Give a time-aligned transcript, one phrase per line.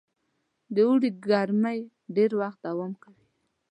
[0.73, 1.79] د اوړي ګرمۍ
[2.15, 3.25] ډېر وخت دوام کوي.